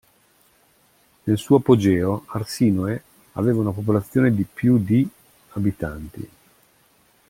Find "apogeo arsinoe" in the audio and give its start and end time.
1.57-3.03